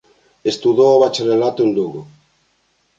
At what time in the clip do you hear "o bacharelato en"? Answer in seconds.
0.93-1.69